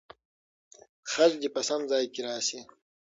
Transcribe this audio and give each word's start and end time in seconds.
خج 1.11 1.31
دې 1.41 1.49
په 1.55 1.61
سم 1.67 1.81
ځای 1.91 2.03
کې 2.13 2.21
راسي. 2.27 2.59